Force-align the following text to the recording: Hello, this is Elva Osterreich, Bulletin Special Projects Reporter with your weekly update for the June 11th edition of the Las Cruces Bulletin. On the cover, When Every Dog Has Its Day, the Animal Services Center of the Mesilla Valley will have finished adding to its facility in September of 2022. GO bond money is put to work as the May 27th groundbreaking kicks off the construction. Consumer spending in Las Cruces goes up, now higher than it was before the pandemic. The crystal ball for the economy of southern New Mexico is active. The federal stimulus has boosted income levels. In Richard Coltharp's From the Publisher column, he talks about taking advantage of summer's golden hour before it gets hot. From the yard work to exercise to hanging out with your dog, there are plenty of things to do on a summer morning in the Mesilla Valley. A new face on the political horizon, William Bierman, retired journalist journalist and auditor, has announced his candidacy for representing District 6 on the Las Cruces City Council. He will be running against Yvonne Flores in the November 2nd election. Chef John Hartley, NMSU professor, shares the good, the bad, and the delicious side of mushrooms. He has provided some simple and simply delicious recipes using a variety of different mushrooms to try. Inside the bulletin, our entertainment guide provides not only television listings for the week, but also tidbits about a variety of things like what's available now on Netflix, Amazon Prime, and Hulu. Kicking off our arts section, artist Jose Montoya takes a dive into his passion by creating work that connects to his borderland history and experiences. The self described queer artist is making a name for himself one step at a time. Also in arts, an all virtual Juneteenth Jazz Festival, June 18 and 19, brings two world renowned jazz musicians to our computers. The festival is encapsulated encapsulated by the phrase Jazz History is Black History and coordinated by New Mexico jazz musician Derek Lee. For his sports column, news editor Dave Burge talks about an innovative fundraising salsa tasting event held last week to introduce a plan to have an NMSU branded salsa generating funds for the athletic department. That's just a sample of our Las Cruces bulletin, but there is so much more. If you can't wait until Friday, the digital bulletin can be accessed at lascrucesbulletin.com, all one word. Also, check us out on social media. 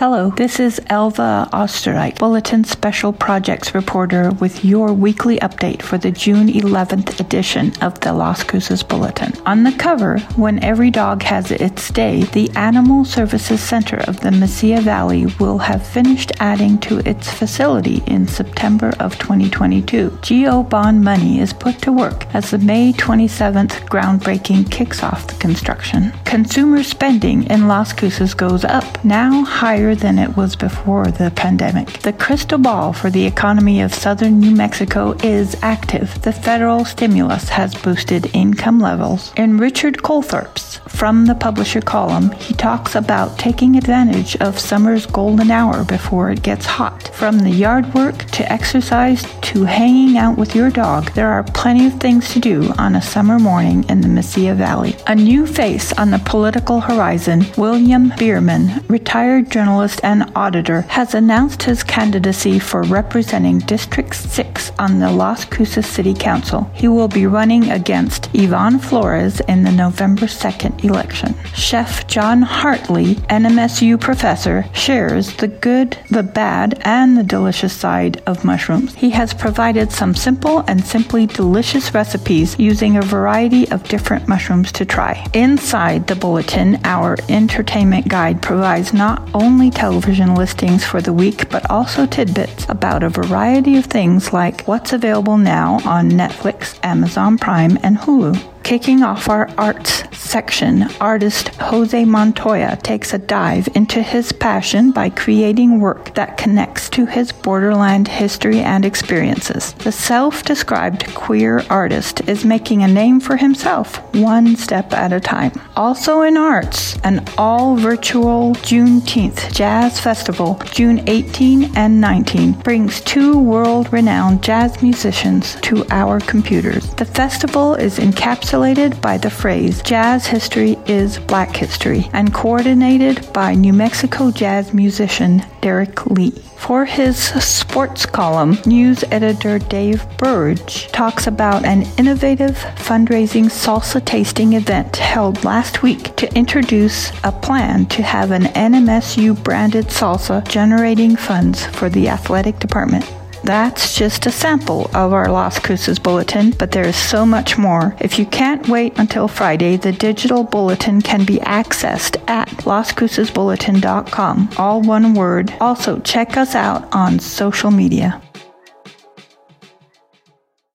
Hello, 0.00 0.30
this 0.30 0.58
is 0.58 0.80
Elva 0.86 1.46
Osterreich, 1.52 2.18
Bulletin 2.18 2.64
Special 2.64 3.12
Projects 3.12 3.74
Reporter 3.74 4.30
with 4.40 4.64
your 4.64 4.94
weekly 4.94 5.38
update 5.40 5.82
for 5.82 5.98
the 5.98 6.10
June 6.10 6.48
11th 6.48 7.20
edition 7.20 7.70
of 7.82 8.00
the 8.00 8.14
Las 8.14 8.42
Cruces 8.42 8.82
Bulletin. 8.82 9.34
On 9.44 9.62
the 9.62 9.72
cover, 9.72 10.18
When 10.36 10.64
Every 10.64 10.90
Dog 10.90 11.22
Has 11.24 11.50
Its 11.50 11.90
Day, 11.90 12.22
the 12.32 12.48
Animal 12.56 13.04
Services 13.04 13.60
Center 13.60 13.98
of 14.08 14.20
the 14.20 14.30
Mesilla 14.30 14.80
Valley 14.80 15.26
will 15.38 15.58
have 15.58 15.86
finished 15.86 16.32
adding 16.40 16.78
to 16.78 17.06
its 17.06 17.30
facility 17.30 18.02
in 18.06 18.26
September 18.26 18.94
of 19.00 19.18
2022. 19.18 20.18
GO 20.26 20.62
bond 20.62 21.04
money 21.04 21.40
is 21.40 21.52
put 21.52 21.78
to 21.82 21.92
work 21.92 22.24
as 22.34 22.52
the 22.52 22.58
May 22.58 22.94
27th 22.94 23.86
groundbreaking 23.90 24.70
kicks 24.70 25.02
off 25.02 25.26
the 25.26 25.34
construction. 25.34 26.10
Consumer 26.24 26.82
spending 26.84 27.42
in 27.50 27.68
Las 27.68 27.92
Cruces 27.92 28.32
goes 28.32 28.64
up, 28.64 29.04
now 29.04 29.44
higher 29.44 29.89
than 29.94 30.18
it 30.18 30.36
was 30.36 30.56
before 30.56 31.06
the 31.06 31.30
pandemic. 31.36 31.88
The 32.00 32.12
crystal 32.12 32.58
ball 32.58 32.92
for 32.92 33.10
the 33.10 33.26
economy 33.26 33.80
of 33.80 33.94
southern 33.94 34.38
New 34.40 34.54
Mexico 34.54 35.16
is 35.22 35.56
active. 35.62 36.22
The 36.22 36.32
federal 36.32 36.84
stimulus 36.84 37.48
has 37.48 37.74
boosted 37.74 38.34
income 38.34 38.80
levels. 38.80 39.32
In 39.36 39.58
Richard 39.58 39.98
Coltharp's 39.98 40.76
From 40.88 41.26
the 41.26 41.34
Publisher 41.34 41.80
column, 41.80 42.30
he 42.32 42.54
talks 42.54 42.94
about 42.94 43.38
taking 43.38 43.76
advantage 43.76 44.36
of 44.36 44.58
summer's 44.58 45.06
golden 45.06 45.50
hour 45.50 45.84
before 45.84 46.30
it 46.30 46.42
gets 46.42 46.66
hot. 46.66 47.08
From 47.14 47.38
the 47.38 47.50
yard 47.50 47.92
work 47.94 48.18
to 48.32 48.52
exercise 48.52 49.24
to 49.42 49.64
hanging 49.64 50.16
out 50.16 50.38
with 50.38 50.54
your 50.54 50.70
dog, 50.70 51.12
there 51.12 51.28
are 51.28 51.42
plenty 51.42 51.86
of 51.86 51.94
things 51.94 52.32
to 52.32 52.40
do 52.40 52.72
on 52.78 52.94
a 52.94 53.02
summer 53.02 53.38
morning 53.38 53.84
in 53.88 54.00
the 54.00 54.08
Mesilla 54.08 54.54
Valley. 54.54 54.96
A 55.06 55.14
new 55.14 55.46
face 55.46 55.92
on 55.94 56.10
the 56.10 56.18
political 56.20 56.80
horizon, 56.80 57.44
William 57.56 58.12
Bierman, 58.18 58.84
retired 58.88 59.50
journalist 59.50 59.79
journalist 59.80 60.00
and 60.02 60.30
auditor, 60.36 60.82
has 60.82 61.14
announced 61.14 61.62
his 61.62 61.82
candidacy 61.82 62.58
for 62.58 62.82
representing 62.82 63.58
District 63.60 64.14
6 64.14 64.72
on 64.78 64.98
the 64.98 65.10
Las 65.10 65.46
Cruces 65.46 65.86
City 65.86 66.12
Council. 66.12 66.70
He 66.74 66.86
will 66.86 67.08
be 67.08 67.26
running 67.26 67.70
against 67.70 68.28
Yvonne 68.34 68.78
Flores 68.78 69.40
in 69.48 69.62
the 69.62 69.72
November 69.72 70.26
2nd 70.26 70.84
election. 70.84 71.34
Chef 71.54 72.06
John 72.06 72.42
Hartley, 72.42 73.14
NMSU 73.30 73.98
professor, 73.98 74.66
shares 74.74 75.34
the 75.36 75.48
good, 75.48 75.96
the 76.10 76.22
bad, 76.22 76.78
and 76.82 77.16
the 77.16 77.22
delicious 77.22 77.72
side 77.72 78.22
of 78.26 78.44
mushrooms. 78.44 78.94
He 78.94 79.08
has 79.10 79.32
provided 79.32 79.90
some 79.90 80.14
simple 80.14 80.58
and 80.68 80.84
simply 80.84 81.24
delicious 81.24 81.94
recipes 81.94 82.58
using 82.58 82.98
a 82.98 83.02
variety 83.02 83.66
of 83.70 83.88
different 83.88 84.28
mushrooms 84.28 84.72
to 84.72 84.84
try. 84.84 85.26
Inside 85.32 86.06
the 86.06 86.16
bulletin, 86.16 86.78
our 86.84 87.16
entertainment 87.30 88.08
guide 88.08 88.42
provides 88.42 88.92
not 88.92 89.26
only 89.32 89.69
television 89.70 90.34
listings 90.34 90.84
for 90.84 91.00
the 91.00 91.12
week, 91.12 91.48
but 91.50 91.70
also 91.70 92.06
tidbits 92.06 92.68
about 92.68 93.02
a 93.02 93.08
variety 93.08 93.76
of 93.76 93.86
things 93.86 94.32
like 94.32 94.62
what's 94.66 94.92
available 94.92 95.38
now 95.38 95.80
on 95.84 96.10
Netflix, 96.10 96.78
Amazon 96.82 97.38
Prime, 97.38 97.78
and 97.82 97.96
Hulu. 97.96 98.59
Kicking 98.62 99.02
off 99.02 99.28
our 99.28 99.50
arts 99.58 100.04
section, 100.16 100.84
artist 101.00 101.48
Jose 101.56 102.04
Montoya 102.04 102.78
takes 102.84 103.12
a 103.12 103.18
dive 103.18 103.68
into 103.74 104.00
his 104.00 104.30
passion 104.30 104.92
by 104.92 105.10
creating 105.10 105.80
work 105.80 106.14
that 106.14 106.36
connects 106.36 106.88
to 106.90 107.04
his 107.04 107.32
borderland 107.32 108.06
history 108.06 108.60
and 108.60 108.84
experiences. 108.84 109.72
The 109.72 109.90
self 109.90 110.44
described 110.44 111.12
queer 111.14 111.64
artist 111.68 112.28
is 112.28 112.44
making 112.44 112.82
a 112.84 112.88
name 112.88 113.18
for 113.18 113.36
himself 113.36 113.96
one 114.14 114.54
step 114.54 114.92
at 114.92 115.12
a 115.12 115.18
time. 115.18 115.52
Also 115.74 116.22
in 116.22 116.36
arts, 116.36 116.96
an 117.02 117.24
all 117.36 117.74
virtual 117.74 118.54
Juneteenth 118.56 119.52
Jazz 119.52 119.98
Festival, 119.98 120.60
June 120.70 121.02
18 121.08 121.76
and 121.76 122.00
19, 122.00 122.52
brings 122.52 123.00
two 123.00 123.36
world 123.36 123.92
renowned 123.92 124.44
jazz 124.44 124.80
musicians 124.80 125.56
to 125.62 125.84
our 125.90 126.20
computers. 126.20 126.88
The 126.94 127.04
festival 127.04 127.74
is 127.74 127.98
encapsulated 127.98 128.49
encapsulated 128.50 129.00
by 129.00 129.16
the 129.16 129.30
phrase 129.30 129.80
Jazz 129.82 130.26
History 130.26 130.76
is 130.86 131.18
Black 131.18 131.54
History 131.54 132.10
and 132.12 132.34
coordinated 132.34 133.32
by 133.32 133.54
New 133.54 133.72
Mexico 133.72 134.32
jazz 134.32 134.74
musician 134.74 135.42
Derek 135.60 136.06
Lee. 136.06 136.32
For 136.56 136.84
his 136.84 137.16
sports 137.16 138.06
column, 138.06 138.58
news 138.66 139.04
editor 139.12 139.60
Dave 139.60 140.04
Burge 140.18 140.88
talks 140.88 141.28
about 141.28 141.64
an 141.64 141.82
innovative 141.96 142.56
fundraising 142.76 143.44
salsa 143.44 144.04
tasting 144.04 144.54
event 144.54 144.96
held 144.96 145.44
last 145.44 145.82
week 145.82 146.16
to 146.16 146.34
introduce 146.34 147.12
a 147.22 147.30
plan 147.30 147.86
to 147.86 148.02
have 148.02 148.32
an 148.32 148.42
NMSU 148.42 149.42
branded 149.44 149.86
salsa 149.86 150.46
generating 150.48 151.14
funds 151.14 151.66
for 151.66 151.88
the 151.88 152.08
athletic 152.08 152.58
department. 152.58 153.04
That's 153.44 153.96
just 153.96 154.26
a 154.26 154.30
sample 154.30 154.90
of 154.94 155.12
our 155.12 155.30
Las 155.30 155.58
Cruces 155.58 155.98
bulletin, 155.98 156.50
but 156.50 156.72
there 156.72 156.86
is 156.86 156.96
so 156.96 157.24
much 157.24 157.56
more. 157.56 157.96
If 158.00 158.18
you 158.18 158.26
can't 158.26 158.68
wait 158.68 158.98
until 158.98 159.28
Friday, 159.28 159.76
the 159.76 159.92
digital 159.92 160.44
bulletin 160.44 161.00
can 161.00 161.24
be 161.24 161.38
accessed 161.38 162.22
at 162.28 162.48
lascrucesbulletin.com, 162.48 164.50
all 164.56 164.82
one 164.82 165.14
word. 165.14 165.54
Also, 165.60 166.00
check 166.00 166.36
us 166.36 166.54
out 166.54 166.92
on 166.94 167.18
social 167.18 167.70
media. 167.70 168.20